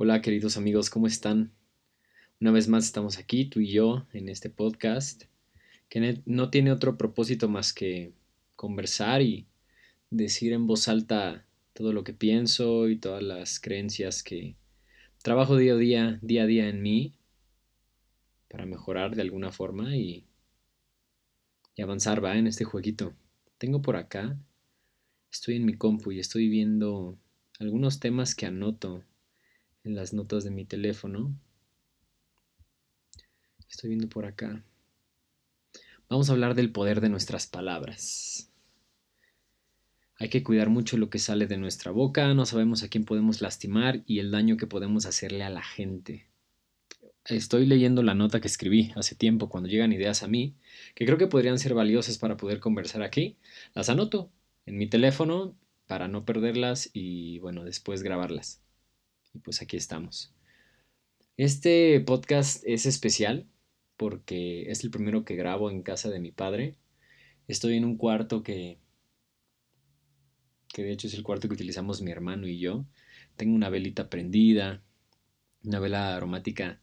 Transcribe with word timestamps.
Hola 0.00 0.22
queridos 0.22 0.56
amigos, 0.56 0.90
¿cómo 0.90 1.08
están? 1.08 1.50
Una 2.40 2.52
vez 2.52 2.68
más 2.68 2.84
estamos 2.84 3.18
aquí, 3.18 3.46
tú 3.46 3.58
y 3.58 3.72
yo, 3.72 4.06
en 4.12 4.28
este 4.28 4.48
podcast, 4.48 5.24
que 5.88 6.22
no 6.24 6.50
tiene 6.50 6.70
otro 6.70 6.96
propósito 6.96 7.48
más 7.48 7.72
que 7.72 8.12
conversar 8.54 9.22
y 9.22 9.48
decir 10.10 10.52
en 10.52 10.68
voz 10.68 10.86
alta 10.86 11.44
todo 11.72 11.92
lo 11.92 12.04
que 12.04 12.12
pienso 12.12 12.88
y 12.88 12.96
todas 12.96 13.24
las 13.24 13.58
creencias 13.58 14.22
que 14.22 14.54
trabajo 15.20 15.56
día 15.56 15.72
a 15.72 15.76
día, 15.76 16.18
día 16.22 16.44
a 16.44 16.46
día 16.46 16.68
en 16.68 16.80
mí 16.80 17.14
para 18.48 18.66
mejorar 18.66 19.16
de 19.16 19.22
alguna 19.22 19.50
forma 19.50 19.96
y, 19.96 20.22
avanzar, 21.76 22.24
va, 22.24 22.38
en 22.38 22.46
este 22.46 22.62
jueguito. 22.62 23.14
Tengo 23.58 23.82
por 23.82 23.96
acá, 23.96 24.38
estoy 25.32 25.56
en 25.56 25.64
mi 25.64 25.74
compu 25.74 26.12
y 26.12 26.20
estoy 26.20 26.48
viendo 26.48 27.18
algunos 27.58 27.98
temas 27.98 28.36
que 28.36 28.46
anoto 28.46 29.02
en 29.88 29.96
las 29.96 30.12
notas 30.12 30.44
de 30.44 30.50
mi 30.50 30.64
teléfono. 30.64 31.34
Estoy 33.68 33.88
viendo 33.88 34.08
por 34.08 34.26
acá. 34.26 34.62
Vamos 36.08 36.28
a 36.28 36.32
hablar 36.32 36.54
del 36.54 36.70
poder 36.70 37.00
de 37.00 37.08
nuestras 37.08 37.46
palabras. 37.46 38.50
Hay 40.20 40.28
que 40.28 40.42
cuidar 40.42 40.68
mucho 40.68 40.96
lo 40.96 41.10
que 41.10 41.18
sale 41.18 41.46
de 41.46 41.58
nuestra 41.58 41.90
boca, 41.90 42.34
no 42.34 42.44
sabemos 42.44 42.82
a 42.82 42.88
quién 42.88 43.04
podemos 43.04 43.40
lastimar 43.40 44.02
y 44.06 44.18
el 44.18 44.30
daño 44.30 44.56
que 44.56 44.66
podemos 44.66 45.06
hacerle 45.06 45.44
a 45.44 45.50
la 45.50 45.62
gente. 45.62 46.26
Estoy 47.24 47.66
leyendo 47.66 48.02
la 48.02 48.14
nota 48.14 48.40
que 48.40 48.48
escribí 48.48 48.92
hace 48.96 49.14
tiempo 49.14 49.48
cuando 49.48 49.68
llegan 49.68 49.92
ideas 49.92 50.22
a 50.22 50.28
mí, 50.28 50.54
que 50.94 51.06
creo 51.06 51.18
que 51.18 51.26
podrían 51.26 51.58
ser 51.58 51.74
valiosas 51.74 52.18
para 52.18 52.36
poder 52.36 52.58
conversar 52.58 53.02
aquí. 53.02 53.36
Las 53.74 53.90
anoto 53.90 54.30
en 54.66 54.76
mi 54.76 54.86
teléfono 54.86 55.54
para 55.86 56.08
no 56.08 56.24
perderlas 56.24 56.90
y 56.92 57.38
bueno, 57.38 57.64
después 57.64 58.02
grabarlas. 58.02 58.60
Y 59.34 59.38
pues 59.40 59.62
aquí 59.62 59.76
estamos. 59.76 60.32
Este 61.36 62.00
podcast 62.00 62.62
es 62.66 62.86
especial 62.86 63.46
porque 63.96 64.70
es 64.70 64.84
el 64.84 64.90
primero 64.90 65.24
que 65.24 65.36
grabo 65.36 65.70
en 65.70 65.82
casa 65.82 66.10
de 66.10 66.20
mi 66.20 66.32
padre. 66.32 66.76
Estoy 67.46 67.76
en 67.76 67.84
un 67.84 67.96
cuarto 67.96 68.42
que 68.42 68.78
que 70.68 70.82
de 70.82 70.92
hecho 70.92 71.06
es 71.06 71.14
el 71.14 71.22
cuarto 71.22 71.48
que 71.48 71.54
utilizamos 71.54 72.02
mi 72.02 72.10
hermano 72.10 72.46
y 72.46 72.58
yo. 72.58 72.84
Tengo 73.36 73.54
una 73.54 73.70
velita 73.70 74.10
prendida, 74.10 74.82
una 75.64 75.80
vela 75.80 76.14
aromática 76.16 76.80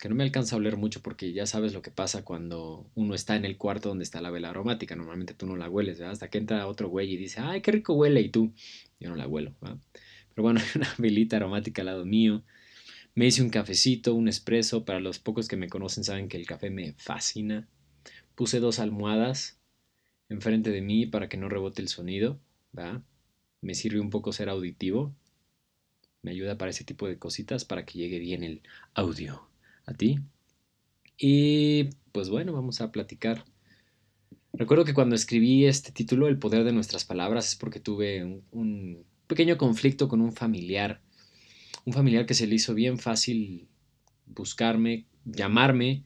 que 0.00 0.08
no 0.08 0.14
me 0.14 0.24
alcanza 0.24 0.56
a 0.56 0.58
oler 0.58 0.78
mucho 0.78 1.02
porque 1.02 1.32
ya 1.32 1.44
sabes 1.44 1.74
lo 1.74 1.82
que 1.82 1.90
pasa 1.90 2.24
cuando 2.24 2.90
uno 2.94 3.14
está 3.14 3.36
en 3.36 3.44
el 3.44 3.58
cuarto 3.58 3.90
donde 3.90 4.04
está 4.04 4.22
la 4.22 4.30
vela 4.30 4.48
aromática. 4.48 4.96
Normalmente 4.96 5.34
tú 5.34 5.46
no 5.46 5.56
la 5.56 5.68
hueles. 5.68 6.00
Hasta 6.00 6.30
que 6.30 6.38
entra 6.38 6.66
otro 6.66 6.88
güey 6.88 7.12
y 7.12 7.16
dice, 7.18 7.40
ay, 7.40 7.60
qué 7.60 7.70
rico 7.70 7.92
huele, 7.92 8.22
y 8.22 8.30
tú, 8.30 8.54
yo 8.98 9.10
no 9.10 9.16
la 9.16 9.28
huelo. 9.28 9.54
Pero 10.40 10.54
bueno, 10.54 10.60
hay 10.74 10.80
una 10.80 10.94
velita 10.96 11.36
aromática 11.36 11.82
al 11.82 11.86
lado 11.86 12.06
mío. 12.06 12.42
Me 13.14 13.26
hice 13.26 13.42
un 13.42 13.50
cafecito, 13.50 14.14
un 14.14 14.26
espresso. 14.26 14.86
Para 14.86 14.98
los 14.98 15.18
pocos 15.18 15.48
que 15.48 15.58
me 15.58 15.68
conocen 15.68 16.02
saben 16.02 16.28
que 16.28 16.38
el 16.38 16.46
café 16.46 16.70
me 16.70 16.94
fascina. 16.94 17.68
Puse 18.34 18.58
dos 18.58 18.78
almohadas 18.78 19.60
enfrente 20.30 20.70
de 20.70 20.80
mí 20.80 21.04
para 21.04 21.28
que 21.28 21.36
no 21.36 21.50
rebote 21.50 21.82
el 21.82 21.88
sonido. 21.88 22.40
¿va? 22.76 23.04
Me 23.60 23.74
sirve 23.74 24.00
un 24.00 24.08
poco 24.08 24.32
ser 24.32 24.48
auditivo. 24.48 25.14
Me 26.22 26.30
ayuda 26.30 26.56
para 26.56 26.70
ese 26.70 26.84
tipo 26.84 27.06
de 27.06 27.18
cositas 27.18 27.66
para 27.66 27.84
que 27.84 27.98
llegue 27.98 28.18
bien 28.18 28.42
el 28.42 28.62
audio 28.94 29.46
a 29.84 29.92
ti. 29.92 30.20
Y 31.18 31.90
pues 32.12 32.30
bueno, 32.30 32.54
vamos 32.54 32.80
a 32.80 32.90
platicar. 32.92 33.44
Recuerdo 34.54 34.86
que 34.86 34.94
cuando 34.94 35.16
escribí 35.16 35.66
este 35.66 35.92
título, 35.92 36.28
El 36.28 36.38
poder 36.38 36.64
de 36.64 36.72
nuestras 36.72 37.04
palabras, 37.04 37.48
es 37.48 37.56
porque 37.56 37.78
tuve 37.78 38.24
un 38.52 39.04
pequeño 39.30 39.56
conflicto 39.56 40.08
con 40.08 40.20
un 40.20 40.32
familiar. 40.32 41.00
Un 41.86 41.94
familiar 41.94 42.26
que 42.26 42.34
se 42.34 42.46
le 42.46 42.56
hizo 42.56 42.74
bien 42.74 42.98
fácil 42.98 43.68
buscarme, 44.26 45.06
llamarme 45.24 46.04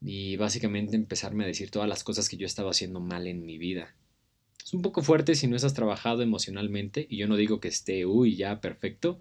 y 0.00 0.36
básicamente 0.36 0.96
empezarme 0.96 1.44
a 1.44 1.46
decir 1.46 1.70
todas 1.70 1.88
las 1.88 2.02
cosas 2.02 2.28
que 2.28 2.38
yo 2.38 2.46
estaba 2.46 2.70
haciendo 2.70 2.98
mal 2.98 3.26
en 3.26 3.44
mi 3.44 3.58
vida. 3.58 3.94
Es 4.64 4.72
un 4.74 4.82
poco 4.82 5.02
fuerte 5.02 5.34
si 5.34 5.46
no 5.46 5.54
estás 5.54 5.74
trabajado 5.74 6.22
emocionalmente 6.22 7.06
y 7.08 7.18
yo 7.18 7.28
no 7.28 7.36
digo 7.36 7.60
que 7.60 7.68
esté, 7.68 8.04
uy, 8.06 8.34
ya 8.36 8.60
perfecto, 8.60 9.20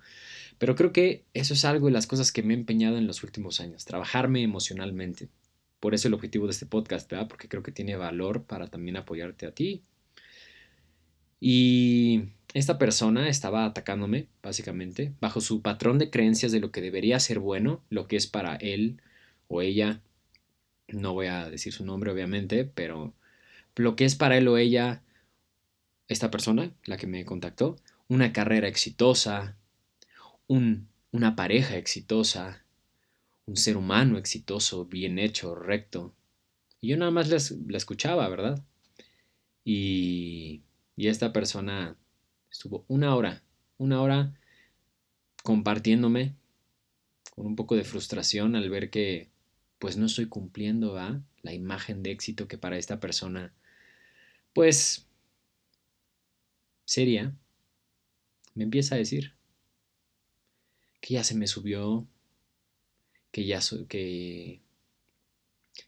pero 0.58 0.76
creo 0.76 0.92
que 0.92 1.26
eso 1.34 1.54
es 1.54 1.66
algo 1.66 1.88
de 1.88 1.94
las 1.94 2.08
cosas 2.08 2.32
que 2.32 2.42
me 2.42 2.54
he 2.54 2.58
empeñado 2.58 2.98
en 2.98 3.06
los 3.06 3.22
últimos 3.24 3.60
años, 3.60 3.86
trabajarme 3.86 4.42
emocionalmente. 4.42 5.30
Por 5.80 5.94
eso 5.94 6.08
el 6.08 6.14
objetivo 6.14 6.46
de 6.46 6.52
este 6.52 6.66
podcast, 6.66 7.12
¿verdad? 7.12 7.28
Porque 7.28 7.50
creo 7.50 7.62
que 7.62 7.72
tiene 7.72 7.96
valor 7.96 8.46
para 8.46 8.68
también 8.68 8.98
apoyarte 8.98 9.46
a 9.46 9.52
ti. 9.52 9.84
Y 11.40 12.24
esta 12.56 12.78
persona 12.78 13.28
estaba 13.28 13.66
atacándome, 13.66 14.30
básicamente, 14.42 15.14
bajo 15.20 15.42
su 15.42 15.62
patrón 15.62 16.00
de 16.00 16.10
creencias 16.10 16.54
de 16.54 16.62
lo 16.62 16.72
que 16.72 16.80
debería 16.80 17.20
ser 17.20 17.40
bueno, 17.40 17.84
lo 17.90 18.08
que 18.08 18.16
es 18.16 18.28
para 18.28 18.56
él 18.56 19.02
o 19.50 19.62
ella. 19.62 20.00
No 20.88 21.12
voy 21.12 21.28
a 21.28 21.50
decir 21.50 21.74
su 21.74 21.86
nombre, 21.86 22.12
obviamente, 22.12 22.64
pero 22.64 23.14
lo 23.76 23.98
que 23.98 24.06
es 24.06 24.16
para 24.16 24.38
él 24.38 24.48
o 24.48 24.58
ella, 24.58 25.04
esta 26.08 26.32
persona, 26.32 26.72
la 26.86 26.96
que 26.96 27.08
me 27.08 27.26
contactó, 27.26 27.76
una 28.08 28.32
carrera 28.32 28.70
exitosa, 28.70 29.58
un, 30.48 30.88
una 31.12 31.36
pareja 31.36 31.76
exitosa, 31.76 32.64
un 33.48 33.58
ser 33.58 33.76
humano 33.76 34.18
exitoso, 34.18 34.86
bien 34.86 35.20
hecho, 35.20 35.56
recto. 35.56 36.14
Y 36.80 36.88
yo 36.88 36.96
nada 36.96 37.12
más 37.12 37.28
la 37.28 37.78
escuchaba, 37.78 38.30
¿verdad? 38.30 38.64
Y, 39.66 40.62
y 40.96 41.10
esta 41.10 41.34
persona 41.34 41.98
Estuvo 42.56 42.86
una 42.88 43.14
hora, 43.18 43.44
una 43.78 44.02
hora 44.02 44.34
compartiéndome 45.44 46.38
con 47.32 47.48
un 47.48 47.58
poco 47.58 47.76
de 47.76 47.84
frustración 47.84 48.56
al 48.56 48.70
ver 48.70 48.90
que 48.90 49.30
pues 49.78 49.98
no 49.98 50.06
estoy 50.06 50.28
cumpliendo 50.28 50.96
la 51.42 51.54
imagen 51.54 52.02
de 52.02 52.12
éxito 52.12 52.48
que 52.48 52.58
para 52.58 52.78
esta 52.78 53.02
persona 53.02 53.54
pues 54.54 55.06
seria 56.86 57.36
me 58.54 58.64
empieza 58.64 58.96
a 58.96 59.00
decir 59.00 59.34
que 61.02 61.16
ya 61.16 61.26
se 61.26 61.36
me 61.36 61.48
subió 61.48 62.08
que 63.32 63.46
ya 63.46 63.60
soy 63.60 63.86
que 63.86 64.62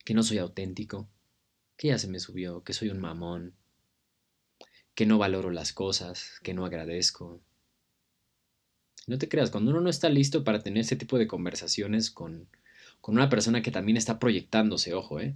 que 0.04 0.14
no 0.14 0.22
soy 0.22 0.40
auténtico 0.40 1.08
que 1.78 1.88
ya 1.88 1.98
se 1.98 2.10
me 2.10 2.20
subió 2.20 2.62
que 2.66 2.74
soy 2.74 2.90
un 2.90 3.00
mamón 3.00 3.56
que 4.98 5.06
no 5.06 5.20
valoro 5.20 5.52
las 5.52 5.74
cosas, 5.74 6.40
que 6.42 6.56
no 6.56 6.66
agradezco. 6.66 7.40
No 9.06 9.20
te 9.20 9.30
creas, 9.30 9.52
cuando 9.52 9.70
uno 9.70 9.80
no 9.80 9.92
está 9.92 10.10
listo 10.10 10.44
para 10.44 10.64
tener 10.64 10.82
ese 10.82 10.96
tipo 10.96 11.20
de 11.20 11.28
conversaciones 11.28 12.10
con, 12.10 12.48
con 13.00 13.14
una 13.14 13.30
persona 13.30 13.62
que 13.62 13.70
también 13.70 13.96
está 13.96 14.18
proyectándose, 14.18 14.96
ojo, 14.96 15.20
¿eh? 15.20 15.36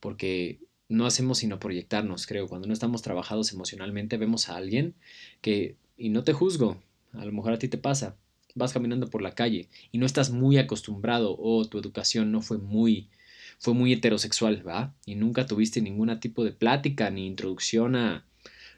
Porque 0.00 0.60
no 0.88 1.04
hacemos 1.04 1.36
sino 1.36 1.60
proyectarnos, 1.60 2.26
creo. 2.26 2.48
Cuando 2.48 2.68
no 2.68 2.72
estamos 2.72 3.02
trabajados 3.02 3.52
emocionalmente, 3.52 4.16
vemos 4.16 4.48
a 4.48 4.56
alguien 4.56 4.94
que, 5.42 5.76
y 5.98 6.08
no 6.08 6.24
te 6.24 6.32
juzgo, 6.32 6.80
a 7.12 7.26
lo 7.26 7.32
mejor 7.32 7.52
a 7.52 7.58
ti 7.58 7.68
te 7.68 7.76
pasa, 7.76 8.16
vas 8.54 8.72
caminando 8.72 9.10
por 9.10 9.20
la 9.20 9.34
calle 9.34 9.68
y 9.92 9.98
no 9.98 10.06
estás 10.06 10.30
muy 10.30 10.56
acostumbrado 10.56 11.36
o 11.38 11.66
tu 11.66 11.78
educación 11.78 12.32
no 12.32 12.40
fue 12.40 12.56
muy 12.56 13.10
fue 13.58 13.74
muy 13.74 13.92
heterosexual, 13.92 14.66
¿va? 14.66 14.94
Y 15.04 15.16
nunca 15.16 15.46
tuviste 15.46 15.82
ningún 15.82 16.18
tipo 16.18 16.44
de 16.44 16.52
plática 16.52 17.10
ni 17.10 17.26
introducción 17.26 17.94
a, 17.94 18.24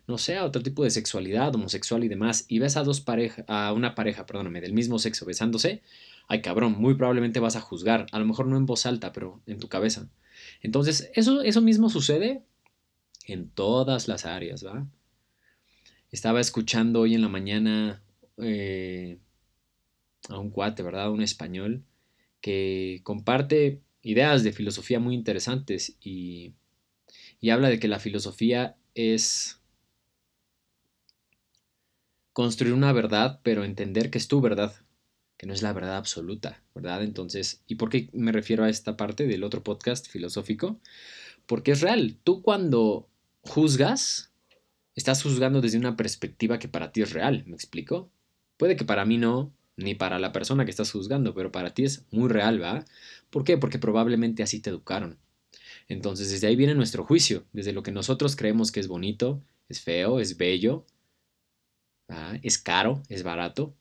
no 0.08 0.16
sé, 0.16 0.38
a 0.38 0.44
otro 0.44 0.62
tipo 0.62 0.84
de 0.84 0.90
sexualidad, 0.90 1.54
homosexual 1.54 2.02
y 2.02 2.08
demás, 2.08 2.46
y 2.48 2.58
ves 2.58 2.78
a 2.78 2.82
dos 2.82 3.02
parejas, 3.02 3.44
a 3.46 3.74
una 3.74 3.94
pareja, 3.94 4.24
perdóname, 4.24 4.62
del 4.62 4.72
mismo 4.72 4.98
sexo 4.98 5.26
besándose, 5.26 5.82
ay 6.28 6.40
cabrón, 6.40 6.76
muy 6.78 6.94
probablemente 6.94 7.40
vas 7.40 7.56
a 7.56 7.60
juzgar, 7.60 8.06
a 8.10 8.18
lo 8.18 8.24
mejor 8.24 8.46
no 8.46 8.56
en 8.56 8.64
voz 8.64 8.86
alta, 8.86 9.12
pero 9.12 9.42
en 9.46 9.58
tu 9.58 9.68
cabeza. 9.68 10.08
Entonces, 10.62 11.10
eso, 11.14 11.42
eso 11.42 11.60
mismo 11.60 11.90
sucede 11.90 12.42
en 13.26 13.50
todas 13.50 14.08
las 14.08 14.24
áreas, 14.24 14.64
¿va? 14.64 14.86
Estaba 16.10 16.40
escuchando 16.40 17.00
hoy 17.00 17.14
en 17.14 17.20
la 17.20 17.28
mañana 17.28 18.02
eh, 18.38 19.18
a 20.30 20.38
un 20.38 20.48
cuate, 20.48 20.82
¿verdad? 20.82 21.10
Un 21.10 21.20
español 21.20 21.84
que 22.40 23.00
comparte 23.02 23.82
ideas 24.00 24.42
de 24.42 24.52
filosofía 24.52 25.00
muy 25.00 25.14
interesantes 25.14 25.98
y, 26.00 26.54
y 27.40 27.50
habla 27.50 27.68
de 27.68 27.78
que 27.78 27.88
la 27.88 27.98
filosofía 27.98 28.76
es 28.94 29.57
construir 32.38 32.72
una 32.72 32.92
verdad, 32.92 33.40
pero 33.42 33.64
entender 33.64 34.12
que 34.12 34.18
es 34.18 34.28
tu 34.28 34.40
verdad, 34.40 34.72
que 35.36 35.48
no 35.48 35.52
es 35.52 35.60
la 35.60 35.72
verdad 35.72 35.96
absoluta, 35.96 36.62
¿verdad? 36.72 37.02
Entonces, 37.02 37.64
¿y 37.66 37.74
por 37.74 37.90
qué 37.90 38.10
me 38.12 38.30
refiero 38.30 38.62
a 38.62 38.68
esta 38.68 38.96
parte 38.96 39.26
del 39.26 39.42
otro 39.42 39.64
podcast 39.64 40.06
filosófico? 40.06 40.78
Porque 41.46 41.72
es 41.72 41.80
real, 41.80 42.16
tú 42.22 42.40
cuando 42.40 43.08
juzgas, 43.40 44.30
estás 44.94 45.20
juzgando 45.20 45.60
desde 45.60 45.78
una 45.78 45.96
perspectiva 45.96 46.60
que 46.60 46.68
para 46.68 46.92
ti 46.92 47.02
es 47.02 47.12
real, 47.12 47.42
¿me 47.48 47.56
explico? 47.56 48.08
Puede 48.56 48.76
que 48.76 48.84
para 48.84 49.04
mí 49.04 49.18
no, 49.18 49.52
ni 49.74 49.96
para 49.96 50.20
la 50.20 50.30
persona 50.30 50.64
que 50.64 50.70
estás 50.70 50.92
juzgando, 50.92 51.34
pero 51.34 51.50
para 51.50 51.74
ti 51.74 51.82
es 51.82 52.04
muy 52.12 52.28
real, 52.28 52.62
¿va? 52.62 52.84
¿Por 53.30 53.42
qué? 53.42 53.58
Porque 53.58 53.80
probablemente 53.80 54.44
así 54.44 54.60
te 54.60 54.70
educaron. 54.70 55.18
Entonces, 55.88 56.30
desde 56.30 56.46
ahí 56.46 56.54
viene 56.54 56.76
nuestro 56.76 57.02
juicio, 57.02 57.46
desde 57.52 57.72
lo 57.72 57.82
que 57.82 57.90
nosotros 57.90 58.36
creemos 58.36 58.70
que 58.70 58.78
es 58.78 58.86
bonito, 58.86 59.42
es 59.68 59.80
feo, 59.80 60.20
es 60.20 60.36
bello, 60.36 60.86
es 62.42 62.58
caro, 62.58 63.02
es 63.08 63.22
barato. 63.22 63.74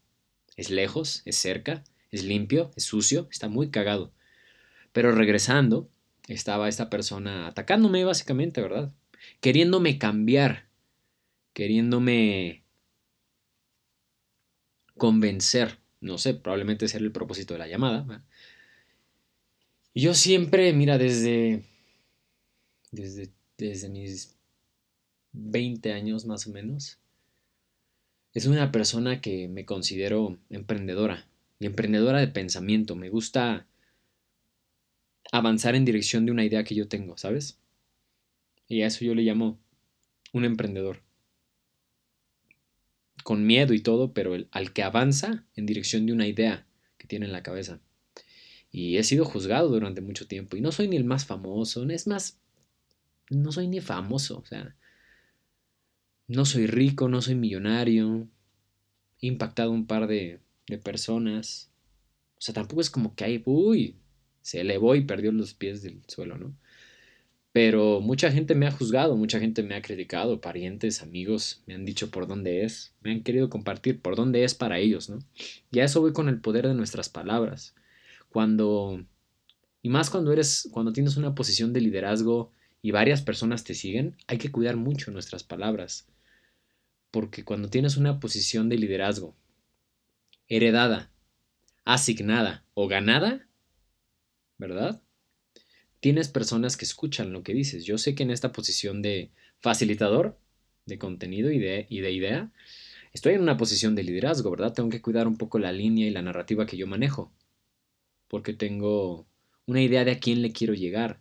es 0.56 0.69
lejos, 0.71 1.21
es 1.25 1.35
cerca, 1.38 1.83
es 2.12 2.24
limpio, 2.24 2.71
es 2.75 2.83
sucio, 2.83 3.27
está 3.31 3.47
muy 3.47 3.69
cagado. 3.69 4.12
Pero 4.91 5.12
regresando, 5.12 5.89
estaba 6.27 6.68
esta 6.68 6.89
persona 6.89 7.47
atacándome 7.47 8.03
básicamente, 8.03 8.62
¿verdad? 8.62 8.91
Queriéndome 9.39 9.97
cambiar, 10.00 10.68
queriéndome 11.53 12.63
convencer, 14.97 15.80
no 16.01 16.18
sé, 16.18 16.33
probablemente 16.33 16.85
ese 16.85 16.97
el 16.97 17.12
propósito 17.12 17.53
de 17.53 17.59
la 17.59 17.68
llamada. 17.68 18.25
Y 19.94 20.01
yo 20.01 20.13
siempre, 20.13 20.73
mira, 20.73 20.97
desde, 20.97 21.63
desde, 22.91 23.31
desde 23.57 23.89
mis 23.89 24.35
20 25.33 25.94
años 25.94 26.25
más 26.25 26.47
o 26.47 26.51
menos, 26.51 27.00
es 28.37 28.45
una 28.45 28.71
persona 28.71 29.19
que 29.19 29.47
me 29.47 29.65
considero 29.65 30.37
emprendedora 30.51 31.27
y 31.59 31.65
emprendedora 31.65 32.19
de 32.19 32.27
pensamiento. 32.27 32.95
Me 32.95 33.09
gusta 33.09 33.65
avanzar 35.31 35.73
en 35.73 35.85
dirección 35.85 36.27
de 36.27 36.31
una 36.31 36.45
idea 36.45 36.63
que 36.63 36.75
yo 36.75 36.87
tengo, 36.87 37.17
¿sabes? 37.17 37.57
Y 38.67 38.83
a 38.83 38.87
eso 38.87 39.03
yo 39.03 39.15
le 39.15 39.23
llamo 39.23 39.57
un 40.33 40.45
emprendedor. 40.45 41.01
Con 43.23 43.47
miedo 43.47 43.73
y 43.73 43.79
todo, 43.79 44.13
pero 44.13 44.35
al 44.51 44.71
que 44.71 44.83
avanza 44.83 45.43
en 45.55 45.65
dirección 45.65 46.05
de 46.05 46.13
una 46.13 46.27
idea 46.27 46.67
que 46.99 47.07
tiene 47.07 47.25
en 47.25 47.31
la 47.31 47.41
cabeza. 47.41 47.79
Y 48.71 48.97
he 48.97 49.03
sido 49.03 49.25
juzgado 49.25 49.69
durante 49.69 50.01
mucho 50.01 50.27
tiempo. 50.27 50.55
Y 50.57 50.61
no 50.61 50.71
soy 50.71 50.87
ni 50.87 50.95
el 50.95 51.05
más 51.05 51.25
famoso, 51.25 51.89
es 51.89 52.05
más, 52.05 52.37
no 53.31 53.51
soy 53.51 53.67
ni 53.67 53.81
famoso. 53.81 54.37
O 54.37 54.45
sea, 54.45 54.75
no 56.27 56.45
soy 56.45 56.68
rico, 56.68 57.07
no 57.09 57.21
soy 57.21 57.35
millonario. 57.35 58.27
He 59.21 59.27
impactado 59.27 59.71
un 59.71 59.88
par 59.88 60.07
de, 60.07 60.39
personas. 60.83 61.71
O 62.38 62.41
sea, 62.41 62.53
tampoco 62.53 62.81
es 62.81 62.89
como 62.89 63.15
que 63.15 63.24
hay, 63.24 63.41
uy, 63.45 63.95
se 64.41 64.62
elevó 64.62 64.95
y 64.95 65.06
perdió 65.06 65.31
los 65.31 65.53
pies 65.53 65.81
del 65.81 66.01
suelo, 66.07 66.38
¿no? 66.38 66.53
Pero 67.53 68.01
mucha 68.01 68.31
gente 68.31 68.53
me 68.53 68.68
ha 68.68 68.71
juzgado, 68.71 69.15
mucha 69.15 69.39
gente 69.39 69.63
me 69.63 69.75
ha 69.75 69.81
criticado, 69.81 70.41
parientes, 70.41 71.01
amigos, 71.01 71.63
me 71.65 71.74
han 71.74 71.85
dicho 71.85 72.12
por 72.12 72.27
dónde 72.27 72.63
es, 72.63 72.94
me 73.01 73.12
han 73.12 73.23
querido 73.23 73.50
compartir 73.50 74.00
por 74.00 74.15
dónde 74.15 74.44
es 74.44 74.53
para 74.53 74.77
ellos, 74.77 75.09
¿no? 75.09 75.19
Y 75.71 75.80
a 75.80 75.85
eso 75.85 76.01
voy 76.01 76.13
con 76.13 76.30
el 76.30 76.39
poder 76.39 76.68
de 76.68 76.75
nuestras 76.75 77.09
palabras. 77.09 77.73
Cuando, 78.30 79.03
y 79.81 79.89
más 79.89 80.09
cuando 80.12 80.31
eres, 80.33 80.69
cuando 80.71 80.94
tienes 80.94 81.18
una 81.18 81.33
posición 81.33 81.73
de 81.73 81.81
liderazgo 81.81 82.51
y 82.83 82.91
varias 82.91 83.23
personas 83.23 83.63
te 83.63 83.73
siguen, 83.73 84.18
hay 84.27 84.38
que 84.38 84.51
cuidar 84.51 84.75
mucho 84.75 85.09
nuestras 85.09 85.44
palabras. 85.44 86.06
Porque 87.12 87.44
cuando 87.44 87.69
tienes 87.69 87.98
una 87.98 88.19
posición 88.19 88.69
de 88.69 88.77
liderazgo 88.77 89.36
heredada, 90.48 91.12
asignada 91.86 92.65
o 92.74 92.88
ganada, 92.88 93.48
¿verdad? 94.57 95.01
Tienes 96.00 96.30
personas 96.30 96.77
que 96.77 96.86
escuchan 96.86 97.33
lo 97.33 97.44
que 97.44 97.54
dices. 97.54 97.86
Yo 97.86 97.98
sé 97.98 98.15
que 98.15 98.24
en 98.24 98.31
esta 98.31 98.51
posición 98.51 99.01
de 99.01 99.31
facilitador 99.59 100.38
de 100.86 100.98
contenido 100.98 101.51
y 101.51 101.59
de, 101.59 101.86
y 101.89 102.00
de 102.00 102.12
idea, 102.12 102.51
estoy 103.13 103.33
en 103.33 103.42
una 103.42 103.57
posición 103.57 103.95
de 103.95 104.04
liderazgo, 104.04 104.51
¿verdad? 104.51 104.74
Tengo 104.74 104.89
que 104.89 105.01
cuidar 105.01 105.27
un 105.27 105.38
poco 105.38 105.59
la 105.59 105.71
línea 105.71 106.07
y 106.07 106.12
la 106.12 106.21
narrativa 106.21 106.65
que 106.65 106.77
yo 106.77 106.88
manejo, 106.88 107.31
porque 108.27 108.54
tengo 108.54 109.27
una 109.65 109.81
idea 109.81 110.06
de 110.06 110.12
a 110.12 110.19
quién 110.19 110.42
le 110.42 110.51
quiero 110.51 110.74
llegar 110.74 111.19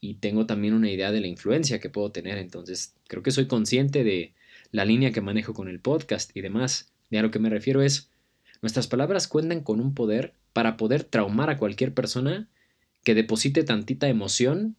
y 0.00 0.16
tengo 0.16 0.46
también 0.46 0.74
una 0.74 0.90
idea 0.90 1.10
de 1.10 1.20
la 1.20 1.26
influencia 1.26 1.80
que 1.80 1.90
puedo 1.90 2.12
tener. 2.12 2.38
Entonces, 2.38 2.94
creo 3.06 3.22
que 3.22 3.30
soy 3.30 3.46
consciente 3.46 4.04
de 4.04 4.34
la 4.70 4.84
línea 4.84 5.12
que 5.12 5.20
manejo 5.20 5.54
con 5.54 5.68
el 5.68 5.80
podcast 5.80 6.36
y 6.36 6.40
demás. 6.40 6.92
Y 7.10 7.16
a 7.16 7.22
lo 7.22 7.30
que 7.30 7.38
me 7.38 7.50
refiero 7.50 7.82
es, 7.82 8.10
nuestras 8.62 8.86
palabras 8.86 9.28
cuentan 9.28 9.62
con 9.62 9.80
un 9.80 9.94
poder 9.94 10.34
para 10.52 10.76
poder 10.76 11.04
traumar 11.04 11.50
a 11.50 11.58
cualquier 11.58 11.94
persona 11.94 12.48
que 13.04 13.14
deposite 13.14 13.64
tantita 13.64 14.08
emoción 14.08 14.76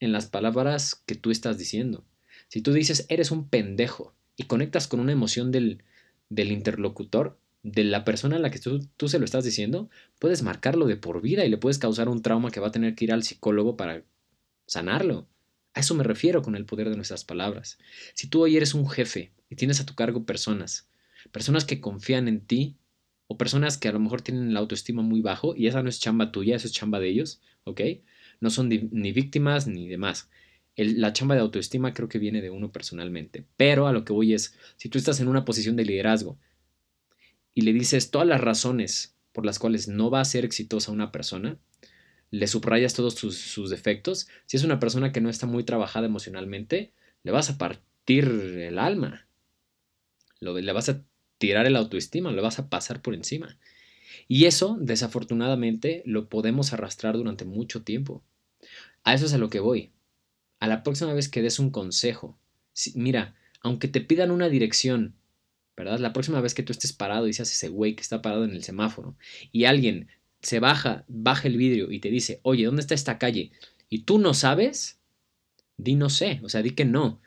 en 0.00 0.12
las 0.12 0.26
palabras 0.26 1.02
que 1.06 1.14
tú 1.14 1.30
estás 1.30 1.58
diciendo. 1.58 2.04
Si 2.48 2.62
tú 2.62 2.72
dices 2.72 3.06
eres 3.08 3.30
un 3.30 3.48
pendejo 3.48 4.14
y 4.36 4.44
conectas 4.44 4.88
con 4.88 5.00
una 5.00 5.12
emoción 5.12 5.52
del, 5.52 5.82
del 6.30 6.52
interlocutor, 6.52 7.38
de 7.62 7.84
la 7.84 8.04
persona 8.04 8.36
a 8.36 8.38
la 8.38 8.50
que 8.50 8.60
tú, 8.60 8.86
tú, 8.96 9.08
se 9.08 9.18
lo 9.18 9.24
estás 9.24 9.44
diciendo, 9.44 9.90
puedes 10.18 10.42
marcarlo 10.42 10.86
de 10.86 10.96
por 10.96 11.20
vida 11.20 11.44
y 11.44 11.50
le 11.50 11.58
puedes 11.58 11.78
causar 11.78 12.08
un 12.08 12.22
trauma 12.22 12.50
que 12.50 12.60
va 12.60 12.68
a 12.68 12.72
tener 12.72 12.94
que 12.94 13.04
ir 13.04 13.12
al 13.12 13.24
psicólogo 13.24 13.76
para 13.76 14.04
sanarlo. 14.66 15.26
A 15.74 15.80
eso 15.80 15.94
me 15.94 16.04
refiero 16.04 16.42
con 16.42 16.56
el 16.56 16.64
poder 16.64 16.90
de 16.90 16.96
nuestras 16.96 17.24
palabras. 17.24 17.78
Si 18.14 18.28
tú 18.28 18.42
hoy 18.42 18.56
eres 18.56 18.74
un 18.74 18.88
jefe 18.88 19.32
y 19.48 19.56
tienes 19.56 19.80
a 19.80 19.86
tu 19.86 19.94
cargo 19.94 20.24
personas, 20.24 20.88
personas 21.32 21.64
que 21.64 21.80
confían 21.80 22.28
en 22.28 22.40
ti 22.40 22.76
o 23.26 23.36
personas 23.36 23.76
que 23.76 23.88
a 23.88 23.92
lo 23.92 24.00
mejor 24.00 24.22
tienen 24.22 24.54
la 24.54 24.60
autoestima 24.60 25.02
muy 25.02 25.20
bajo 25.20 25.54
y 25.54 25.66
esa 25.66 25.82
no 25.82 25.88
es 25.88 26.00
chamba 26.00 26.32
tuya, 26.32 26.56
eso 26.56 26.66
es 26.66 26.72
chamba 26.72 26.98
de 26.98 27.08
ellos, 27.08 27.40
¿ok? 27.64 27.80
No 28.40 28.50
son 28.50 28.68
ni 28.68 29.12
víctimas 29.12 29.66
ni 29.66 29.88
demás. 29.88 30.30
la 30.76 31.12
chamba 31.12 31.34
de 31.34 31.40
autoestima 31.42 31.92
creo 31.92 32.08
que 32.08 32.18
viene 32.18 32.40
de 32.40 32.50
uno 32.50 32.70
personalmente. 32.72 33.44
Pero 33.56 33.86
a 33.86 33.92
lo 33.92 34.04
que 34.04 34.12
voy 34.12 34.32
es, 34.32 34.56
si 34.76 34.88
tú 34.88 34.96
estás 34.96 35.20
en 35.20 35.28
una 35.28 35.44
posición 35.44 35.76
de 35.76 35.84
liderazgo 35.84 36.38
y 37.52 37.62
le 37.62 37.72
dices 37.72 38.10
todas 38.10 38.26
las 38.26 38.40
razones 38.40 39.16
por 39.32 39.44
las 39.44 39.58
cuales 39.58 39.88
no 39.88 40.10
va 40.10 40.20
a 40.20 40.24
ser 40.24 40.44
exitosa 40.44 40.92
una 40.92 41.12
persona, 41.12 41.58
le 42.30 42.46
subrayas 42.46 42.94
todos 42.94 43.14
sus, 43.14 43.70
defectos, 43.70 44.28
si 44.46 44.56
es 44.56 44.64
una 44.64 44.78
persona 44.78 45.12
que 45.12 45.20
no 45.20 45.30
está 45.30 45.46
muy 45.46 45.64
trabajada 45.64 46.06
emocionalmente, 46.06 46.92
le 47.22 47.32
vas 47.32 47.50
a 47.50 47.58
partir 47.58 48.24
el 48.26 48.78
alma. 48.78 49.26
Lo, 50.40 50.58
le 50.58 50.72
vas 50.72 50.88
a 50.88 51.02
tirar 51.38 51.66
el 51.66 51.76
autoestima, 51.76 52.30
lo 52.32 52.42
vas 52.42 52.58
a 52.58 52.68
pasar 52.68 53.02
por 53.02 53.14
encima. 53.14 53.58
Y 54.26 54.44
eso, 54.44 54.76
desafortunadamente, 54.80 56.02
lo 56.04 56.28
podemos 56.28 56.72
arrastrar 56.72 57.16
durante 57.16 57.44
mucho 57.44 57.82
tiempo. 57.82 58.22
A 59.04 59.14
eso 59.14 59.26
es 59.26 59.32
a 59.32 59.38
lo 59.38 59.48
que 59.48 59.60
voy. 59.60 59.92
A 60.60 60.66
la 60.66 60.82
próxima 60.82 61.12
vez 61.14 61.28
que 61.28 61.42
des 61.42 61.58
un 61.58 61.70
consejo, 61.70 62.38
mira, 62.94 63.36
aunque 63.60 63.88
te 63.88 64.00
pidan 64.00 64.30
una 64.30 64.48
dirección, 64.48 65.14
¿verdad? 65.76 65.98
La 65.98 66.12
próxima 66.12 66.40
vez 66.40 66.54
que 66.54 66.62
tú 66.62 66.72
estés 66.72 66.92
parado 66.92 67.28
y 67.28 67.32
seas 67.32 67.52
ese 67.52 67.68
güey 67.68 67.94
que 67.94 68.02
está 68.02 68.20
parado 68.20 68.44
en 68.44 68.50
el 68.50 68.64
semáforo 68.64 69.16
y 69.52 69.64
alguien 69.64 70.08
se 70.40 70.60
baja, 70.60 71.04
baja 71.08 71.48
el 71.48 71.56
vidrio 71.56 71.90
y 71.90 72.00
te 72.00 72.10
dice, 72.10 72.40
oye, 72.42 72.64
¿dónde 72.64 72.80
está 72.80 72.94
esta 72.94 73.18
calle? 73.18 73.52
Y 73.88 74.00
tú 74.00 74.18
no 74.18 74.34
sabes, 74.34 75.00
di 75.76 75.94
no 75.94 76.10
sé, 76.10 76.40
o 76.42 76.48
sea, 76.48 76.62
di 76.62 76.70
que 76.70 76.84
no. 76.84 77.20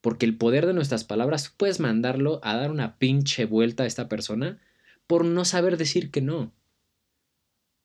Porque 0.00 0.26
el 0.26 0.36
poder 0.36 0.66
de 0.66 0.74
nuestras 0.74 1.04
palabras, 1.04 1.52
puedes 1.56 1.80
mandarlo 1.80 2.40
a 2.42 2.56
dar 2.56 2.70
una 2.70 2.98
pinche 2.98 3.44
vuelta 3.44 3.84
a 3.84 3.86
esta 3.86 4.08
persona 4.08 4.60
por 5.06 5.24
no 5.24 5.44
saber 5.44 5.76
decir 5.76 6.10
que 6.10 6.20
no. 6.20 6.52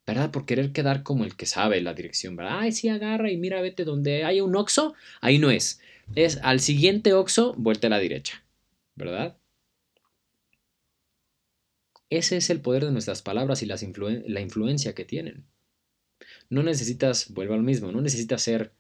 ¿Verdad? 0.05 0.31
Por 0.31 0.45
querer 0.45 0.71
quedar 0.71 1.03
como 1.03 1.25
el 1.25 1.35
que 1.35 1.45
sabe 1.45 1.81
la 1.81 1.93
dirección, 1.93 2.35
¿verdad? 2.35 2.59
Ay, 2.59 2.71
sí, 2.71 2.87
agarra 2.87 3.29
y 3.29 3.37
mira, 3.37 3.61
vete 3.61 3.83
donde 3.83 4.23
hay 4.23 4.41
un 4.41 4.55
oxo, 4.55 4.95
ahí 5.19 5.37
no 5.37 5.51
es. 5.51 5.81
Es 6.15 6.39
al 6.43 6.61
siguiente 6.61 7.13
oxo, 7.13 7.53
vuelta 7.57 7.87
a 7.87 7.89
la 7.89 7.99
derecha, 7.99 8.43
¿verdad? 8.95 9.37
Ese 12.09 12.37
es 12.37 12.49
el 12.49 12.61
poder 12.61 12.85
de 12.85 12.91
nuestras 12.91 13.21
palabras 13.21 13.61
y 13.63 13.65
la 13.65 14.41
influencia 14.41 14.95
que 14.95 15.05
tienen. 15.05 15.45
No 16.49 16.63
necesitas, 16.63 17.33
vuelvo 17.33 17.53
al 17.53 17.63
mismo, 17.63 17.91
no 17.91 18.01
necesitas 18.01 18.41
ser 18.41 18.71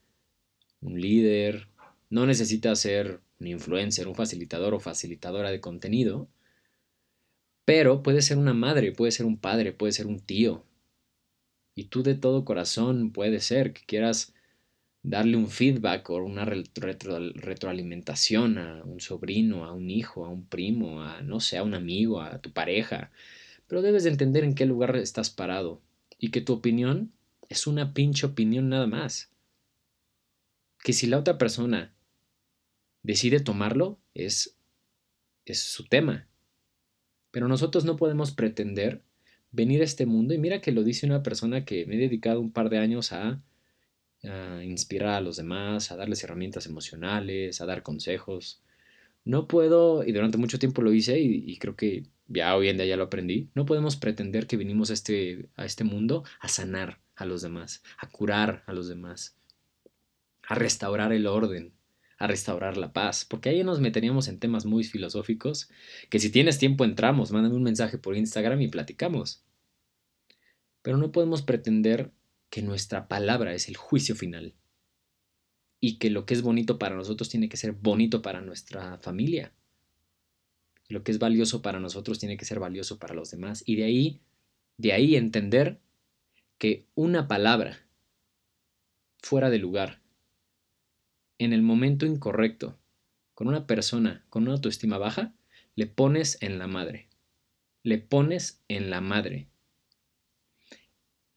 un 0.81 0.99
líder, 0.99 1.67
no 2.09 2.25
necesitas 2.25 2.79
ser 2.79 3.19
un 3.39 3.47
influencer, 3.47 4.07
un 4.07 4.15
facilitador 4.15 4.73
o 4.73 4.79
facilitadora 4.79 5.51
de 5.51 5.59
contenido, 5.59 6.29
pero 7.65 8.01
puede 8.01 8.21
ser 8.21 8.37
una 8.37 8.53
madre, 8.53 8.93
puede 8.93 9.11
ser 9.11 9.25
un 9.25 9.37
padre, 9.37 9.73
puede 9.73 9.91
ser 9.91 10.07
un 10.07 10.19
tío. 10.19 10.63
Y 11.75 11.85
tú 11.85 12.01
de 12.01 12.15
todo 12.15 12.45
corazón 12.45 13.11
puede 13.11 13.39
ser 13.41 13.73
que 13.73 13.85
quieras 13.85 14.33
darle 15.07 15.37
un 15.37 15.47
feedback 15.47 16.09
o 16.09 16.17
una 16.17 16.43
retroalimentación 16.43 18.57
a 18.57 18.83
un 18.83 18.99
sobrino, 18.99 19.63
a 19.63 19.71
un 19.71 19.89
hijo, 19.89 20.25
a 20.25 20.29
un 20.29 20.45
primo, 20.45 21.01
a 21.01 21.21
no 21.21 21.39
sé, 21.39 21.57
a 21.57 21.63
un 21.63 21.73
amigo, 21.73 22.19
a 22.19 22.39
tu 22.39 22.51
pareja. 22.51 23.09
Pero 23.67 23.81
debes 23.81 24.03
de 24.03 24.09
entender 24.09 24.43
en 24.43 24.53
qué 24.53 24.65
lugar 24.65 24.97
estás 24.97 25.29
parado 25.29 25.81
y 26.19 26.31
que 26.31 26.41
tu 26.41 26.51
opinión 26.51 27.13
es 27.47 27.67
una 27.67 27.93
pinche 27.93 28.25
opinión 28.25 28.67
nada 28.67 28.85
más. 28.85 29.31
Que 30.83 30.91
si 30.91 31.07
la 31.07 31.19
otra 31.19 31.37
persona 31.37 31.93
decide 33.01 33.39
tomarlo, 33.39 33.99
es, 34.13 34.57
es 35.45 35.63
su 35.63 35.85
tema. 35.85 36.27
Pero 37.31 37.47
nosotros 37.47 37.85
no 37.85 37.95
podemos 37.95 38.31
pretender 38.31 39.03
venir 39.51 39.79
a 39.79 39.85
este 39.85 40.05
mundo, 40.05 40.33
y 40.33 40.37
mira 40.37 40.59
que 40.59 40.73
lo 40.73 40.83
dice 40.83 41.05
una 41.05 41.23
persona 41.23 41.63
que 41.63 41.85
me 41.85 41.95
he 41.95 41.97
dedicado 41.97 42.41
un 42.41 42.51
par 42.51 42.69
de 42.69 42.79
años 42.79 43.13
a, 43.13 43.41
a 44.23 44.63
inspirar 44.63 45.15
a 45.15 45.21
los 45.21 45.37
demás, 45.37 45.91
a 45.91 45.95
darles 45.95 46.23
herramientas 46.23 46.65
emocionales, 46.65 47.61
a 47.61 47.65
dar 47.65 47.83
consejos. 47.83 48.61
No 49.25 49.47
puedo, 49.47 50.03
y 50.03 50.11
durante 50.11 50.37
mucho 50.37 50.59
tiempo 50.59 50.81
lo 50.81 50.93
hice, 50.93 51.19
y, 51.19 51.57
creo 51.57 51.75
que 51.75 52.03
ya 52.27 52.55
hoy 52.55 52.69
en 52.69 52.77
día 52.77 52.85
ya 52.85 52.97
lo 52.97 53.03
aprendí, 53.03 53.49
no 53.55 53.65
podemos 53.65 53.95
pretender 53.95 54.47
que 54.47 54.57
vinimos 54.57 54.89
a 54.89 54.93
este, 54.93 55.49
a 55.55 55.65
este 55.65 55.83
mundo 55.83 56.23
a 56.39 56.47
sanar 56.47 56.99
a 57.15 57.25
los 57.25 57.41
demás, 57.41 57.83
a 57.97 58.09
curar 58.09 58.63
a 58.67 58.73
los 58.73 58.87
demás, 58.87 59.37
a 60.43 60.55
restaurar 60.55 61.11
el 61.13 61.27
orden, 61.27 61.73
a 62.17 62.27
restaurar 62.27 62.77
la 62.77 62.93
paz, 62.93 63.25
porque 63.25 63.49
ahí 63.49 63.63
nos 63.63 63.79
meteríamos 63.79 64.27
en 64.27 64.39
temas 64.39 64.65
muy 64.65 64.83
filosóficos, 64.83 65.69
que 66.09 66.19
si 66.19 66.31
tienes 66.31 66.57
tiempo 66.57 66.83
entramos, 66.85 67.31
mándame 67.31 67.55
un 67.55 67.63
mensaje 67.63 67.97
por 67.97 68.15
Instagram 68.15 68.61
y 68.61 68.67
platicamos. 68.69 69.43
Pero 70.81 70.97
no 70.97 71.11
podemos 71.11 71.41
pretender 71.41 72.11
que 72.49 72.61
nuestra 72.61 73.07
palabra 73.07 73.53
es 73.53 73.67
el 73.67 73.77
juicio 73.77 74.15
final 74.15 74.55
y 75.79 75.97
que 75.99 76.09
lo 76.09 76.25
que 76.25 76.33
es 76.33 76.41
bonito 76.41 76.79
para 76.79 76.95
nosotros 76.95 77.29
tiene 77.29 77.49
que 77.49 77.57
ser 77.57 77.73
bonito 77.73 78.21
para 78.21 78.41
nuestra 78.41 78.97
familia. 78.99 79.53
Lo 80.89 81.03
que 81.03 81.11
es 81.11 81.19
valioso 81.19 81.61
para 81.61 81.79
nosotros 81.79 82.19
tiene 82.19 82.37
que 82.37 82.45
ser 82.45 82.59
valioso 82.59 82.97
para 82.97 83.13
los 83.13 83.29
demás. 83.31 83.63
Y 83.65 83.75
de 83.75 83.83
ahí, 83.83 84.21
de 84.77 84.93
ahí 84.93 85.15
entender 85.15 85.79
que 86.57 86.87
una 86.95 87.27
palabra 87.27 87.85
fuera 89.21 89.49
de 89.49 89.59
lugar, 89.59 90.01
en 91.37 91.53
el 91.53 91.61
momento 91.61 92.05
incorrecto, 92.05 92.79
con 93.33 93.47
una 93.47 93.67
persona 93.67 94.25
con 94.29 94.43
una 94.43 94.53
autoestima 94.53 94.97
baja, 94.97 95.35
le 95.75 95.85
pones 95.85 96.41
en 96.41 96.57
la 96.57 96.65
madre. 96.65 97.07
Le 97.83 97.99
pones 97.99 98.63
en 98.67 98.89
la 98.89 98.99
madre. 98.99 99.47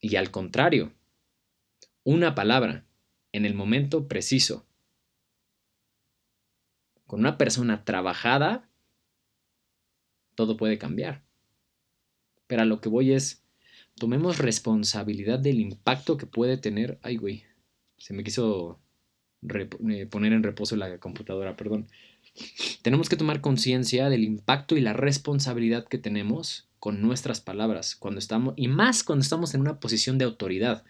Y 0.00 0.16
al 0.16 0.30
contrario, 0.30 0.94
una 2.04 2.34
palabra 2.34 2.84
en 3.32 3.44
el 3.44 3.54
momento 3.54 4.08
preciso, 4.08 4.66
con 7.06 7.20
una 7.20 7.38
persona 7.38 7.84
trabajada, 7.84 8.68
todo 10.34 10.56
puede 10.56 10.78
cambiar. 10.78 11.22
Pero 12.46 12.62
a 12.62 12.64
lo 12.64 12.80
que 12.80 12.88
voy 12.88 13.12
es, 13.12 13.42
tomemos 13.96 14.38
responsabilidad 14.38 15.38
del 15.38 15.60
impacto 15.60 16.16
que 16.16 16.26
puede 16.26 16.56
tener. 16.56 16.98
Ay, 17.02 17.16
güey, 17.16 17.44
se 17.98 18.14
me 18.14 18.24
quiso 18.24 18.80
eh, 19.54 20.06
poner 20.10 20.32
en 20.32 20.42
reposo 20.42 20.76
la 20.76 20.98
computadora, 20.98 21.56
perdón. 21.56 21.88
Tenemos 22.82 23.08
que 23.08 23.16
tomar 23.16 23.40
conciencia 23.40 24.08
del 24.08 24.24
impacto 24.24 24.76
y 24.76 24.80
la 24.80 24.92
responsabilidad 24.92 25.86
que 25.86 25.98
tenemos 25.98 26.68
con 26.78 27.02
nuestras 27.02 27.40
palabras 27.40 27.96
cuando 27.96 28.18
estamos 28.18 28.54
y 28.56 28.68
más 28.68 29.02
cuando 29.02 29.22
estamos 29.22 29.54
en 29.54 29.62
una 29.62 29.80
posición 29.80 30.18
de 30.18 30.24
autoridad. 30.24 30.84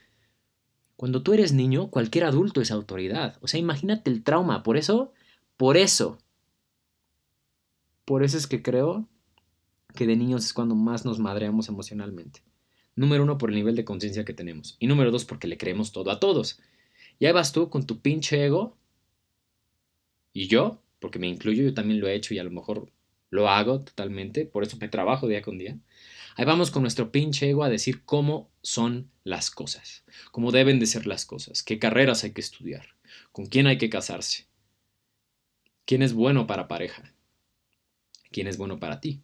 Cuando 1.01 1.23
tú 1.23 1.33
eres 1.33 1.55
niño, 1.55 1.89
cualquier 1.89 2.25
adulto 2.25 2.61
es 2.61 2.71
autoridad. 2.71 3.39
O 3.41 3.49
sea, 3.49 3.59
imagínate 3.59 4.11
el 4.11 4.23
trauma. 4.23 4.63
Por 4.63 4.77
eso, 4.77 5.15
por 5.57 5.79
eso, 5.79 6.19
por 8.05 8.23
eso 8.23 8.37
es 8.37 8.47
que 8.47 8.61
creo 8.61 9.09
que 9.95 10.07
de 10.07 10.15
niños 10.15 10.45
es 10.45 10.53
cuando 10.53 10.75
más 10.75 11.07
nos 11.07 11.19
madreamos 11.19 11.71
emocionalmente. 11.71 12.43
Número 12.97 13.23
uno, 13.23 13.39
por 13.39 13.49
el 13.49 13.57
nivel 13.57 13.77
de 13.77 13.87
conciencia 13.87 14.27
que 14.27 14.35
tenemos. 14.35 14.77
Y 14.79 14.89
número 14.89 15.11
dos, 15.11 15.25
porque 15.25 15.49
le 15.49 15.57
creemos 15.57 15.91
todo 15.91 16.11
a 16.11 16.21
todos. 16.21 16.61
Ya 17.19 17.33
vas 17.33 17.53
tú 17.53 17.71
con 17.71 17.87
tu 17.87 18.03
pinche 18.03 18.45
ego. 18.45 18.77
Y 20.35 20.49
yo, 20.49 20.83
porque 20.99 21.19
me 21.19 21.29
incluyo, 21.29 21.63
yo 21.63 21.73
también 21.73 21.99
lo 21.99 22.09
he 22.09 22.15
hecho 22.15 22.35
y 22.35 22.39
a 22.41 22.45
lo 22.45 22.51
mejor 22.51 22.93
lo 23.31 23.49
hago 23.49 23.81
totalmente. 23.81 24.45
Por 24.45 24.65
eso 24.65 24.77
me 24.79 24.91
trabajo 24.91 25.29
día 25.29 25.41
con 25.41 25.57
día. 25.57 25.79
Ahí 26.37 26.45
vamos 26.45 26.71
con 26.71 26.83
nuestro 26.83 27.11
pinche 27.11 27.49
ego 27.49 27.65
a 27.65 27.71
decir 27.71 28.05
cómo 28.05 28.50
son 28.63 29.11
las 29.25 29.51
cosas, 29.51 30.05
cómo 30.31 30.53
deben 30.53 30.79
de 30.81 30.87
ser 30.87 31.07
las 31.07 31.25
cosas, 31.25 31.63
qué 31.63 31.79
carreras 31.79 32.25
hay 32.25 32.33
que 32.33 32.41
estudiar, 32.41 32.95
con 33.33 33.47
quién 33.47 33.67
hay 33.67 33.79
que 33.79 33.91
casarse, 33.91 34.47
quién 35.85 36.03
es 36.03 36.13
bueno 36.13 36.47
para 36.47 36.69
pareja, 36.69 37.15
quién 38.31 38.47
es 38.47 38.57
bueno 38.57 38.79
para 38.79 39.01
ti, 39.01 39.23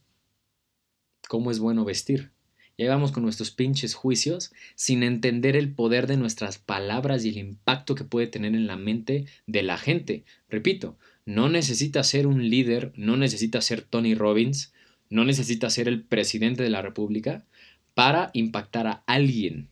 cómo 1.28 1.50
es 1.50 1.58
bueno 1.58 1.84
vestir, 1.84 2.32
y 2.76 2.82
ahí 2.82 2.88
vamos 2.88 3.10
con 3.12 3.22
nuestros 3.22 3.50
pinches 3.50 3.94
juicios 3.94 4.52
sin 4.74 5.02
entender 5.02 5.56
el 5.56 5.72
poder 5.72 6.06
de 6.06 6.18
nuestras 6.18 6.58
palabras 6.58 7.24
y 7.24 7.30
el 7.30 7.38
impacto 7.38 7.94
que 7.94 8.04
puede 8.04 8.26
tener 8.26 8.54
en 8.54 8.66
la 8.66 8.76
mente 8.76 9.24
de 9.46 9.62
la 9.62 9.78
gente. 9.78 10.24
Repito, 10.50 10.98
no 11.24 11.48
necesita 11.48 12.04
ser 12.04 12.26
un 12.26 12.50
líder, 12.50 12.92
no 12.96 13.16
necesita 13.16 13.62
ser 13.62 13.80
Tony 13.80 14.14
Robbins, 14.14 14.74
no 15.08 15.24
necesita 15.24 15.70
ser 15.70 15.88
el 15.88 16.02
presidente 16.02 16.62
de 16.62 16.70
la 16.70 16.82
República 16.82 17.44
para 17.96 18.28
impactar 18.34 18.86
a 18.86 19.02
alguien. 19.06 19.70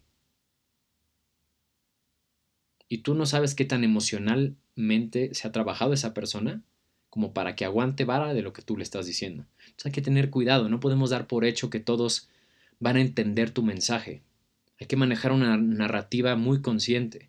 Y 2.88 2.98
tú 3.02 3.14
no 3.14 3.26
sabes 3.26 3.54
qué 3.54 3.66
tan 3.66 3.84
emocionalmente 3.84 5.34
se 5.34 5.46
ha 5.46 5.52
trabajado 5.52 5.92
esa 5.92 6.14
persona 6.14 6.62
como 7.10 7.34
para 7.34 7.54
que 7.54 7.66
aguante 7.66 8.06
vara 8.06 8.32
de 8.32 8.40
lo 8.40 8.54
que 8.54 8.62
tú 8.62 8.78
le 8.78 8.82
estás 8.82 9.04
diciendo. 9.04 9.44
Entonces 9.58 9.84
hay 9.84 9.92
que 9.92 10.00
tener 10.00 10.30
cuidado, 10.30 10.70
no 10.70 10.80
podemos 10.80 11.10
dar 11.10 11.26
por 11.26 11.44
hecho 11.44 11.68
que 11.68 11.80
todos 11.80 12.30
van 12.80 12.96
a 12.96 13.02
entender 13.02 13.50
tu 13.50 13.62
mensaje. 13.62 14.22
Hay 14.80 14.86
que 14.86 14.96
manejar 14.96 15.30
una 15.30 15.58
narrativa 15.58 16.34
muy 16.34 16.62
consciente. 16.62 17.28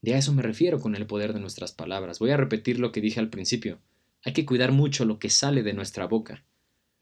De 0.00 0.14
a 0.14 0.18
eso 0.18 0.32
me 0.32 0.40
refiero 0.40 0.80
con 0.80 0.94
el 0.94 1.04
poder 1.04 1.34
de 1.34 1.40
nuestras 1.40 1.72
palabras. 1.72 2.20
Voy 2.20 2.30
a 2.30 2.38
repetir 2.38 2.80
lo 2.80 2.90
que 2.90 3.02
dije 3.02 3.20
al 3.20 3.28
principio. 3.28 3.80
Hay 4.24 4.32
que 4.32 4.46
cuidar 4.46 4.72
mucho 4.72 5.04
lo 5.04 5.18
que 5.18 5.28
sale 5.28 5.62
de 5.62 5.74
nuestra 5.74 6.06
boca. 6.06 6.42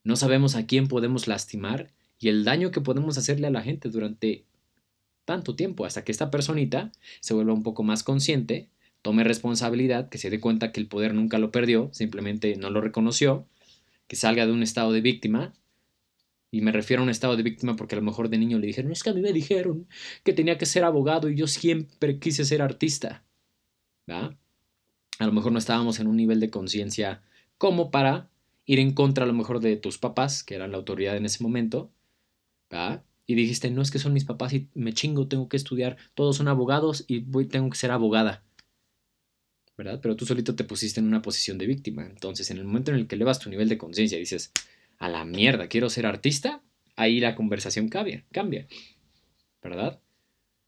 No 0.02 0.16
sabemos 0.16 0.56
a 0.56 0.66
quién 0.66 0.88
podemos 0.88 1.28
lastimar 1.28 1.92
y 2.20 2.28
el 2.28 2.44
daño 2.44 2.70
que 2.70 2.80
podemos 2.80 3.18
hacerle 3.18 3.48
a 3.48 3.50
la 3.50 3.62
gente 3.62 3.88
durante 3.88 4.44
tanto 5.24 5.56
tiempo 5.56 5.84
hasta 5.84 6.04
que 6.04 6.12
esta 6.12 6.30
personita 6.30 6.92
se 7.20 7.34
vuelva 7.34 7.54
un 7.54 7.62
poco 7.62 7.82
más 7.82 8.02
consciente, 8.02 8.68
tome 9.02 9.24
responsabilidad, 9.24 10.08
que 10.10 10.18
se 10.18 10.30
dé 10.30 10.38
cuenta 10.38 10.70
que 10.70 10.80
el 10.80 10.86
poder 10.86 11.14
nunca 11.14 11.38
lo 11.38 11.50
perdió, 11.50 11.88
simplemente 11.92 12.56
no 12.56 12.70
lo 12.70 12.80
reconoció, 12.80 13.46
que 14.06 14.16
salga 14.16 14.46
de 14.46 14.52
un 14.52 14.62
estado 14.62 14.92
de 14.92 15.00
víctima 15.00 15.54
y 16.50 16.62
me 16.62 16.72
refiero 16.72 17.02
a 17.02 17.04
un 17.04 17.10
estado 17.10 17.36
de 17.36 17.42
víctima 17.42 17.76
porque 17.76 17.94
a 17.94 17.98
lo 17.98 18.04
mejor 18.04 18.28
de 18.28 18.38
niño 18.38 18.58
le 18.58 18.66
dijeron, 18.66 18.92
es 18.92 19.02
que 19.02 19.10
a 19.10 19.14
mí 19.14 19.20
me 19.20 19.32
dijeron 19.32 19.86
que 20.24 20.32
tenía 20.32 20.58
que 20.58 20.66
ser 20.66 20.84
abogado 20.84 21.30
y 21.30 21.36
yo 21.36 21.46
siempre 21.46 22.18
quise 22.18 22.44
ser 22.44 22.60
artista. 22.60 23.24
¿Va? 24.10 24.36
A 25.18 25.26
lo 25.26 25.32
mejor 25.32 25.52
no 25.52 25.58
estábamos 25.58 26.00
en 26.00 26.08
un 26.08 26.16
nivel 26.16 26.40
de 26.40 26.50
conciencia 26.50 27.22
como 27.56 27.90
para 27.90 28.28
ir 28.66 28.80
en 28.80 28.92
contra 28.92 29.24
a 29.24 29.26
lo 29.26 29.32
mejor 29.32 29.60
de 29.60 29.76
tus 29.76 29.98
papás, 29.98 30.42
que 30.42 30.54
eran 30.54 30.72
la 30.72 30.78
autoridad 30.78 31.16
en 31.16 31.26
ese 31.26 31.42
momento. 31.42 31.90
¿Va? 32.72 33.04
Y 33.26 33.34
dijiste, 33.34 33.70
no 33.70 33.82
es 33.82 33.90
que 33.90 33.98
son 33.98 34.12
mis 34.12 34.24
papás 34.24 34.52
y 34.52 34.68
me 34.74 34.92
chingo, 34.92 35.28
tengo 35.28 35.48
que 35.48 35.56
estudiar, 35.56 35.96
todos 36.14 36.36
son 36.36 36.48
abogados 36.48 37.04
y 37.06 37.20
voy, 37.20 37.46
tengo 37.46 37.70
que 37.70 37.78
ser 37.78 37.90
abogada. 37.90 38.44
¿Verdad? 39.76 40.00
Pero 40.02 40.16
tú 40.16 40.26
solito 40.26 40.54
te 40.56 40.64
pusiste 40.64 41.00
en 41.00 41.06
una 41.06 41.22
posición 41.22 41.56
de 41.56 41.66
víctima. 41.66 42.04
Entonces, 42.04 42.50
en 42.50 42.58
el 42.58 42.64
momento 42.64 42.90
en 42.90 42.98
el 42.98 43.06
que 43.06 43.14
elevas 43.14 43.38
tu 43.38 43.48
nivel 43.48 43.68
de 43.68 43.78
conciencia 43.78 44.16
y 44.16 44.20
dices, 44.20 44.52
a 44.98 45.08
la 45.08 45.24
mierda, 45.24 45.68
quiero 45.68 45.88
ser 45.88 46.06
artista, 46.06 46.62
ahí 46.96 47.20
la 47.20 47.34
conversación 47.34 47.88
cambia, 47.88 48.24
cambia, 48.30 48.66
¿verdad? 49.62 50.00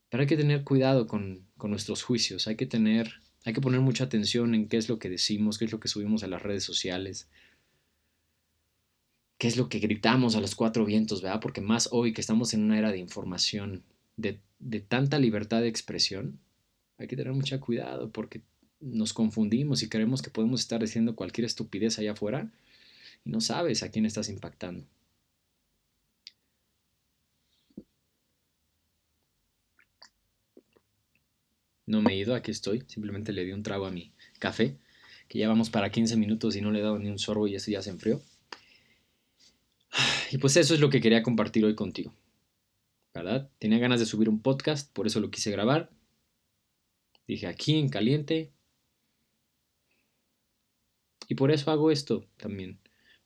Pero 0.09 0.23
hay 0.23 0.27
que 0.27 0.37
tener 0.37 0.65
cuidado 0.65 1.07
con, 1.07 1.47
con 1.57 1.71
nuestros 1.71 2.03
juicios, 2.03 2.49
hay 2.49 2.57
que 2.57 2.67
tener, 2.67 3.21
hay 3.45 3.53
que 3.53 3.61
poner 3.61 3.81
mucha 3.81 4.05
atención 4.05 4.55
en 4.55 4.69
qué 4.69 4.79
es 4.79 4.89
lo 4.89 4.99
que 4.99 5.11
decimos, 5.11 5.59
qué 5.59 5.67
es 5.67 5.73
lo 5.73 5.81
que 5.81 5.89
subimos 5.89 6.23
a 6.23 6.29
las 6.29 6.43
redes 6.43 6.65
sociales, 6.65 7.29
qué 9.43 9.49
es 9.49 9.57
lo 9.57 9.69
que 9.69 9.81
gritamos 9.81 10.37
a 10.37 10.41
los 10.41 10.55
cuatro 10.55 10.85
vientos, 10.85 11.21
¿verdad? 11.21 11.41
Porque 11.41 11.61
más 11.61 11.89
hoy 11.91 12.13
que 12.13 12.21
estamos 12.21 12.55
en 12.55 12.63
una 12.63 12.79
era 12.79 12.93
de 12.93 12.99
información, 12.99 13.83
de, 14.17 14.39
de 14.61 14.79
tanta 14.79 15.19
libertad 15.19 15.63
de 15.63 15.67
expresión, 15.67 16.39
hay 16.97 17.09
que 17.09 17.17
tener 17.17 17.33
mucho 17.33 17.59
cuidado 17.59 18.13
porque 18.13 18.43
nos 18.79 19.13
confundimos 19.13 19.83
y 19.83 19.89
creemos 19.89 20.23
que 20.23 20.31
podemos 20.31 20.61
estar 20.61 20.81
diciendo 20.81 21.17
cualquier 21.17 21.45
estupidez 21.45 21.99
allá 21.99 22.13
afuera 22.13 22.53
y 23.25 23.31
no 23.31 23.41
sabes 23.41 23.83
a 23.83 23.91
quién 23.91 24.07
estás 24.07 24.29
impactando. 24.29 24.85
No 31.87 32.01
me 32.01 32.13
he 32.13 32.17
ido, 32.17 32.37
aquí 32.37 32.53
estoy. 32.53 32.85
Simplemente 32.87 33.33
le 33.33 33.45
di 33.45 33.51
un 33.51 33.65
trago 33.65 33.87
a 33.87 33.91
mi 33.91 34.13
café, 34.39 34.79
que 35.27 35.41
ya 35.41 35.49
vamos 35.49 35.69
para 35.69 35.91
15 35.91 36.17
minutos 36.17 36.55
y 36.55 36.61
no 36.61 36.71
le 36.71 36.79
he 36.79 36.83
dado 36.83 37.01
ni 37.01 37.09
un 37.09 37.19
sorbo 37.19 37.49
y 37.49 37.57
eso 37.57 37.73
ya 37.73 37.83
se 37.83 37.91
enfrió. 37.91 38.23
Y 40.33 40.39
pues 40.39 40.57
eso 40.57 40.75
es 40.75 40.81
lo 40.81 40.91
que 40.91 41.01
quería 41.01 41.23
compartir 41.23 41.65
hoy 41.65 41.77
contigo. 41.77 42.13
¿Verdad? 43.15 43.51
Tenía 43.59 43.79
ganas 43.79 44.01
de 44.01 44.07
subir 44.07 44.29
un 44.29 44.41
podcast, 44.41 44.93
por 44.93 45.07
eso 45.07 45.21
lo 45.21 45.31
quise 45.31 45.51
grabar. 45.51 45.91
Dije 47.29 47.47
aquí 47.47 47.79
en 47.79 47.89
caliente. 47.89 48.51
Y 51.29 51.37
por 51.37 51.53
eso 51.53 51.71
hago 51.71 51.91
esto 51.91 52.27
también 52.37 52.81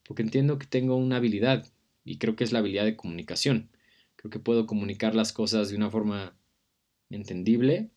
porque 0.06 0.22
entiendo 0.22 0.58
que 0.58 0.66
tengo 0.66 0.96
una 0.96 1.16
habilidad 1.16 1.66
y 2.04 2.18
creo 2.18 2.36
que 2.36 2.44
es 2.44 2.52
la 2.52 2.60
habilidad 2.60 2.84
de 2.84 2.96
comunicación. 2.96 3.70
Creo 4.16 4.30
que 4.30 4.38
puedo 4.38 4.66
comunicar 4.66 5.14
las 5.14 5.32
cosas 5.32 5.68
de 5.68 5.76
una 5.76 5.90
forma 5.90 6.36
entendible 7.10 7.90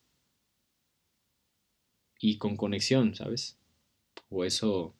y 2.20 2.38
con 2.38 2.58
conexión, 2.58 3.16
¿sabes? 3.16 3.58
O 4.30 4.44
eso 4.44 4.96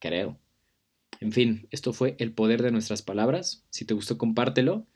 creo. 0.00 0.38
En 1.20 1.32
fin, 1.32 1.68
esto 1.70 1.92
fue 1.92 2.16
el 2.18 2.32
poder 2.32 2.62
de 2.62 2.70
nuestras 2.70 3.02
palabras. 3.02 3.64
Si 3.70 3.84
te 3.84 3.94
gustó, 3.94 4.18
compártelo 4.18 4.86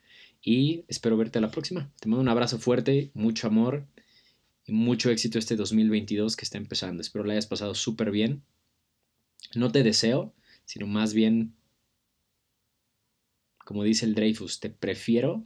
y 0.41 0.85
espero 0.87 1.17
verte 1.17 1.39
a 1.39 1.41
la 1.41 1.51
próxima. 1.51 1.91
Te 1.99 2.07
mando 2.07 2.21
un 2.21 2.29
abrazo 2.29 2.59
fuerte, 2.59 3.11
mucho 3.13 3.47
amor 3.47 3.87
y 4.65 4.73
mucho 4.73 5.09
éxito 5.09 5.39
este 5.39 5.55
2022 5.55 6.35
que 6.35 6.45
está 6.45 6.57
empezando. 6.57 7.01
Espero 7.01 7.23
lo 7.23 7.31
hayas 7.31 7.47
pasado 7.47 7.73
súper 7.75 8.11
bien. 8.11 8.43
No 9.55 9.71
te 9.71 9.83
deseo 9.83 10.33
sino 10.69 10.85
más 10.85 11.15
bien, 11.15 11.55
como 13.65 13.83
dice 13.83 14.05
el 14.05 14.13
Dreyfus, 14.13 14.59
te 14.59 14.69
prefiero 14.69 15.43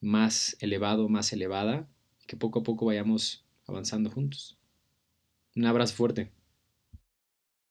más 0.00 0.56
elevado, 0.60 1.10
más 1.10 1.34
elevada, 1.34 1.86
que 2.26 2.38
poco 2.38 2.60
a 2.60 2.62
poco 2.62 2.86
vayamos 2.86 3.44
avanzando 3.66 4.10
juntos. 4.10 4.56
Un 5.54 5.66
abrazo 5.66 5.96
fuerte. 5.96 6.32